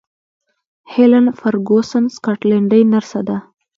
[0.93, 3.37] هیلن فرګوسن سکاټلنډۍ نرسه ده.